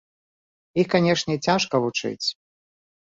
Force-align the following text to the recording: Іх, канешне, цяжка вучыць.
Іх, 0.83 0.87
канешне, 0.95 1.35
цяжка 1.49 1.75
вучыць. 1.85 2.27